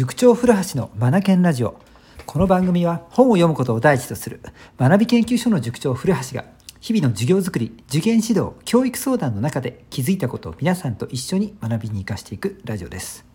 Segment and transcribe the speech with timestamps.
[0.00, 1.78] 塾長古橋のマナケンラジオ。
[2.24, 4.40] この番組は本を読むことを第一とする
[4.78, 6.46] 学び研究所の塾長古橋が
[6.80, 13.26] 日々の授業づくり受験指導教育相談の中で気づいたことを皆さんと一緒に学びに生かしていくラジオです。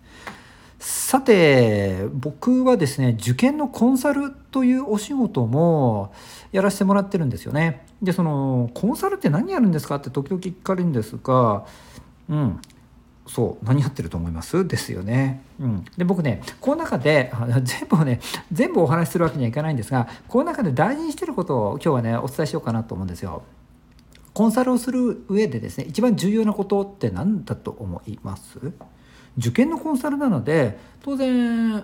[0.80, 6.16] さて僕はですね受験のコンサルというお仕事も
[6.52, 7.86] やらせてもらってるんですよね。
[8.02, 11.68] でそのコンサルって何やるんですかって時々聞かれるんですが
[12.28, 12.60] うん。
[13.28, 14.68] そう何やってると思います？
[14.68, 15.42] ですよね。
[15.60, 17.32] うん、で僕ねこの中で
[17.64, 18.20] 全部をね
[18.52, 23.44] 全部お話しするわけにはいかないんですがこの中で大事にしてることを今日はねお伝えしようかなと思うんですよ。
[24.34, 28.60] コンサルをする上でですね一番重要なことって何だと思います？
[29.38, 31.84] 受験のコンサルなので当然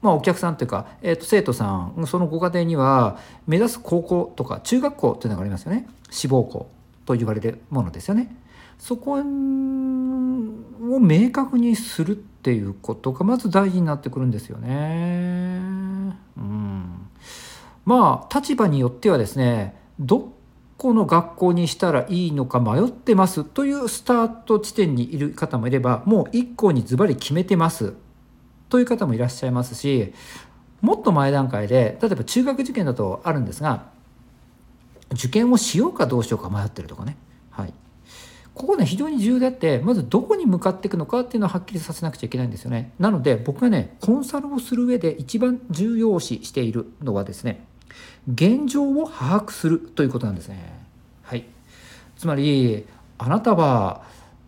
[0.00, 6.70] まあ、お客さんというか、えー、と生徒さんそのご家庭には目指す高校とか中学校というのがありますよね志望校
[7.04, 8.32] と言われるものですよね。
[8.78, 9.16] そこを
[11.00, 15.60] 明確にするっていうことがまず大事になってくるんですよね。
[16.36, 17.08] うん、
[17.84, 20.32] まあ立場によってはですねど
[20.76, 27.94] この学校にしたらいいのか迷ってますというスタート地点にいる方もいればもう1校にズバリ決めてます
[28.68, 30.14] という方もいらっしゃいますし
[30.80, 33.86] もっと前段階で例えば中学受験だとあるんですが
[35.12, 37.16] 受験をしようかどうしようか迷ってるとかね。
[37.50, 37.72] はい
[38.58, 42.92] ここね非常に重要であってまずどこに向かっていくのかっていうのをはっきりさせなくちゃいけないんですよね。
[42.98, 47.64] なので僕がねコンサルをする上で一番重要視しているのはですね
[48.30, 50.84] 現状を把握するということなんですね。
[51.22, 51.44] はい。
[52.16, 52.84] つまり
[53.16, 54.02] あなたは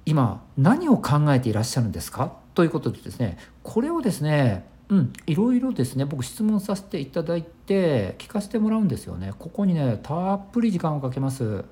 [0.04, 2.32] 今何を考えていらっしゃるんですか？
[2.54, 9.34] ということでですねこれをですねうんいろいろですね僕質問させていただいて聞かせてもらうんですよね。
[9.38, 11.64] ここにねたっぷり時間をかけます。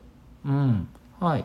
[0.47, 0.89] うん。
[1.19, 1.45] はい。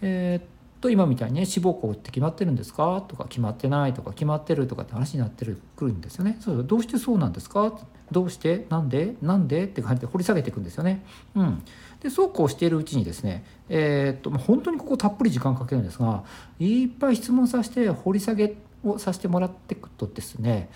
[0.00, 0.48] えー、っ
[0.80, 3.02] と今みたいにね志望校って決まってるんですか？
[3.08, 3.94] とか決まってない？
[3.94, 6.36] とか決まってるとかって話になってるくるんですよね。
[6.40, 7.78] そうどうしてそうなんですか？
[8.10, 8.66] どうして？
[8.70, 9.16] なんで？
[9.20, 9.64] なんで？
[9.64, 11.04] って感じで掘り下げていくんですよね。
[11.34, 11.62] うん、
[12.00, 16.24] でそうこうしているうちにですね、えー、っと本当にここたっぷり時間かけるんですが
[16.58, 20.70] いっぱい質問させて掘り下げをさせてもらっていくとですね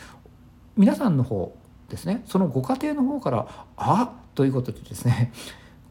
[0.76, 1.56] 皆さんの方
[1.88, 3.46] ですねそのご家庭の方から
[3.76, 5.32] 「あということでですね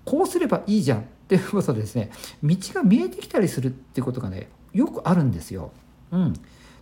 [0.06, 2.12] こうすればいいじゃんっていうことでですね
[2.44, 5.72] 道が見えてきたりするっていうことがねよくあるんですよ。
[6.12, 6.34] うん、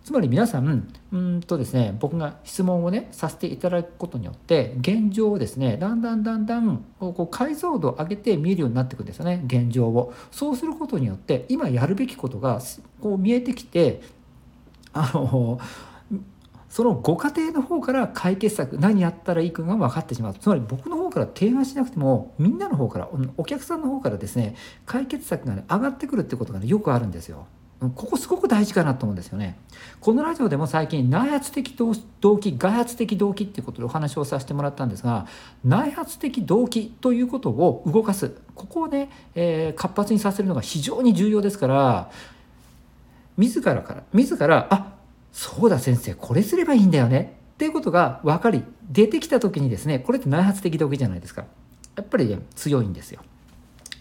[0.04, 10.12] つまり皆さんうんとですね僕が質問をねさせていただくことによって現状をですねだんだんだんだんこう解像度を上げて見えるようになっていくんですよね現状を。
[10.30, 12.60] そうすることによって今やるべきことが
[13.00, 14.00] こう見えてきて
[14.92, 15.60] あの
[16.70, 24.54] そのご家庭の方から解決策何やったらいいかが分かってしまうつまり僕の方から提案しなくてもみんなの方からお客さんの方からですね
[24.86, 27.46] 解決策が、ね、上がってくるってことがねよくあるんですよ。
[27.80, 29.58] ここすごく大事かなと思うんですよね。
[30.00, 31.74] このラジオでも最近内発的
[32.20, 35.26] 動機外発的動機っていうことでお話をさせてもらったんですが
[35.64, 42.10] 内発的動機ということを動かすここをね、えー、活発にさせるのが非常に重要ですから
[43.38, 44.89] 自らから自らあ
[45.32, 47.36] そうだ先生これすればいいんだよね。
[47.54, 51.44] っていうことが分かり出てきた時にですねこれって内発的動機じゃないですか。
[51.96, 53.20] やっぱり、ね、強いんですよ。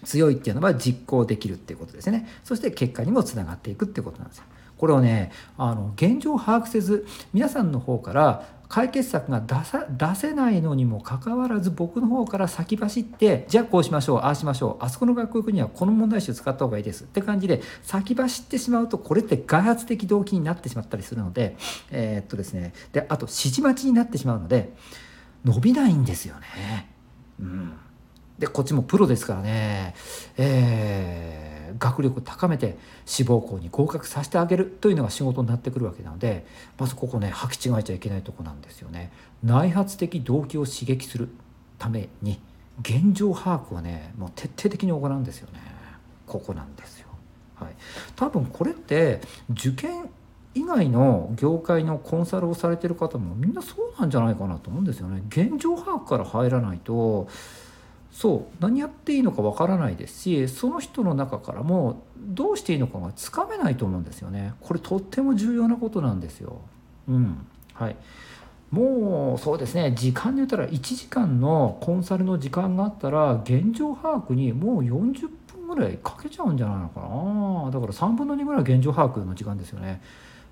[0.06, 2.28] 強いっていうのは実行できるっていうことですね。
[2.44, 4.46] そして結果にもつながっていくっていうことなんですよ。
[4.80, 21.58] これをねあの現状を把握せず皆さんの方から解決策が出さ出せないのにもかかわらず僕の方から先走ってじゃあこうしましょうああしましょうあそこの学校行くにはこの問題集使った方がいいですって感じで先走ってしまうとこれって外発的動機になってしまったりするので
[21.92, 24.74] えー、っとですねであと指示待ちになってしまうので
[25.44, 26.90] 伸びないんですよね。
[27.40, 27.74] うん
[28.40, 29.94] でこっちもプロですからね、
[30.38, 36.46] えー、学力を高めて志望校に合格させてあげるというのが仕事になってくるわけなので
[36.78, 39.12] まずここね履き違えちゃいけないとこなんですよね。
[39.44, 41.30] 内発的動機を刺激する
[41.78, 42.40] ために
[42.82, 45.60] 現状把握はねもう徹底的に行うんですよね。
[46.26, 47.08] ここなんですよ。
[47.56, 47.76] はい、
[48.16, 50.10] 多分これって受験
[50.56, 55.24] 以外の業界のコンサルをされてる方もみんなそうなんじゃないかなと思うんですよね。
[55.28, 57.28] 現状把握から入らないと
[58.12, 64.54] そう何やっていいのかわからないですしその人の中からもどうしていいのかがつかめないと思うんですよね。
[64.62, 66.62] これとっても重要なことなんですよ。
[67.08, 67.48] うん。
[67.74, 67.96] はい。
[68.72, 69.94] もうそうですね。
[69.96, 77.72] 時間で言ったら1時間のコンサルの時間があったら現状把握にもう40分ぐらいかけちゃうんじゃないのかな。
[77.72, 80.02] だから3分の2ぐらい現状把握の時間ですよね。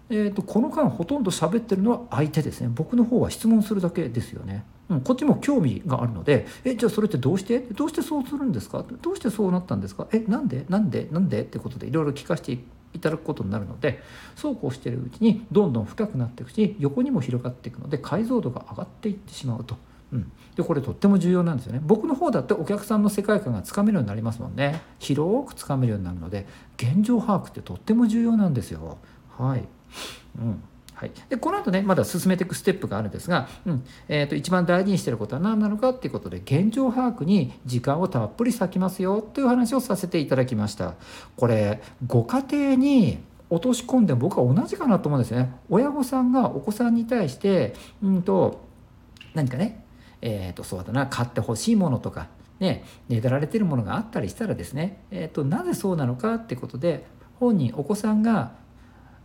[0.09, 2.69] えーと、この間ほとんど喋ってるのは相手ですね。
[2.73, 7.59] 僕の方は質問するだけですよね、うん、こっちも興味があるのでえじゃあそれってどうして？
[7.59, 8.85] どうしてそうするんですか？
[9.01, 10.07] どうしてそうなったんですか？
[10.13, 10.65] えなんで？
[10.69, 11.07] なんで？
[11.11, 11.41] なんで？
[11.41, 14.01] ってことでいろいろ聞かせていただくことになるので
[14.35, 19.75] そうこうしているうちにどんどん深くなっていくし横にも広がっていくので解像度が上がっていってしまうと。
[20.13, 21.81] うん、でこれとっても重要なんですよね。
[21.83, 24.81] 僕の方だってお客さんの世界観がつかめるようになりますもんね。
[24.99, 28.99] 広くつかめるようになるので現状把握ってとっても重要なんですよ。
[29.37, 29.67] はい、
[30.39, 30.63] うん。
[30.97, 33.85] はい、でこの後ねまだ進めていくステップがあるんですが、うん。
[34.07, 40.95] えーと、一番大事にしてることは何なのかっていうことで現状把握に時間をたっぷり割きますよという話をさせていただきました。
[41.35, 43.19] これご家庭に
[43.51, 45.53] 落とし込んで僕は同じかなと思うんですね。
[45.69, 48.65] 親御さんがお子さんに対してうんと
[49.35, 49.83] 何かね
[50.19, 52.27] えー、とそうだな買ってほしいものとか
[52.59, 57.05] ねねだられてるものがあったりしたらですね、えーとなぜそうなのかってことで
[57.39, 58.53] 本人お子さんが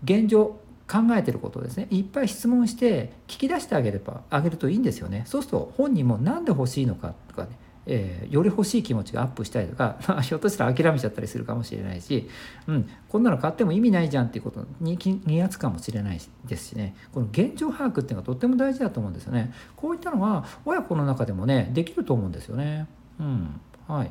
[0.05, 0.59] 現状
[0.89, 5.23] 考えてることをですねいっぱい質問して聞き出してあげればあげるといいんですよね。
[5.27, 7.51] そうすると本人も何で欲しいのかとかね、
[7.87, 12.29] えー、より欲しい気持ちがアップしたりとか、 まあ、ひょっとしたら諦めちゃったりするかもしれないし、
[12.67, 16.95] うん、こんなの買っても意味ないじゃんっていうことに気がつくかもしれないですしね。
[17.13, 19.53] この現状把握っていうのがとっても大事だと思うんですよね。
[19.77, 22.87] こういったのは親子の中でもねできると思うんですよね。
[23.19, 24.11] うんはい。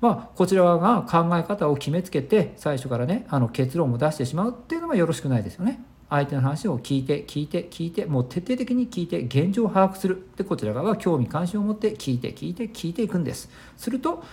[0.00, 5.82] まあ、こちら側が考え方を決めつけて最初からねあの結論を出してしまうっていうのはよろしくないですよね。
[6.08, 10.28] 相手の話を聞いて聞いて聞いてもう徹底的に聞いて現状を把握する。
[10.36, 13.48] でこちら側は興味関心を持って聞いて聞いて聞いていくんです。
[13.76, 14.24] すると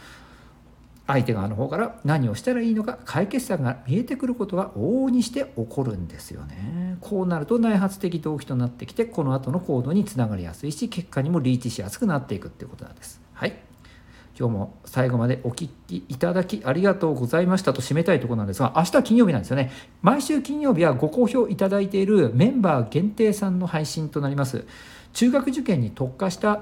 [1.07, 6.98] 相手側の方から何をしたらいいのか解決策が見えてくることが往々にして起こるんですよね。
[7.00, 13.22] こうなると内発的動機となってきてこの後の行動につながりやすいし結果にもリーチしやすくなっていくっていうことなんです。
[13.33, 13.67] はい。
[14.39, 19.72] 今日も最後までお聴きいただきありがとうございましたと締めたいところなんですが、明日金曜日なんですよね。
[20.04, 24.66] 毎週金曜日はご好評いただいているメンバー限定さんの配信となります。
[25.13, 26.57] 中学受験に特化した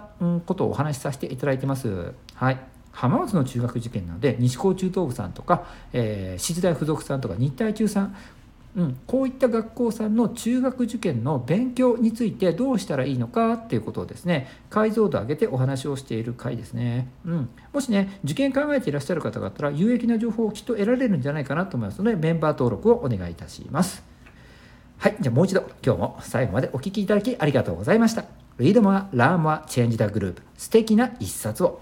[0.45, 2.13] ことをお話しさせていただいてます。
[2.33, 2.59] はい。
[2.93, 8.15] 浜松の中学受験なので西高中等部さんとか、えー、静大附属さんとか日体中さん
[8.75, 14.47] うん、こういった学校さんの中学受験の勉強についてどうしたらいいのかっていうことをですね。
[14.69, 24.03] 解像度上げてお話をしている回ですね、うん、もしね受験考えていらっしゃる方があったら有益な情報をきっと得られるんじゃないかなと思いますのでメンバー登録をお願いいたします。
[24.97, 25.17] はい。
[25.19, 28.25] じゃあもう一度今日も最後までお聴きいただきありがとうございました。
[28.57, 31.79] Read more, learn more, change the group 素敵な一冊を。